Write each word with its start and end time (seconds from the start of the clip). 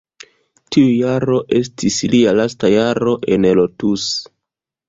Tiu 0.75 0.85
jaro 1.01 1.35
estis 1.59 1.99
lia 2.15 2.35
lasta 2.39 2.75
jaro 2.77 3.15
en 3.37 3.47
Lotus. 3.63 4.09